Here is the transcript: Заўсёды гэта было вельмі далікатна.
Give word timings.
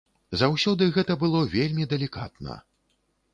Заўсёды 0.43 0.87
гэта 0.95 1.17
было 1.25 1.43
вельмі 1.57 1.87
далікатна. 1.93 2.57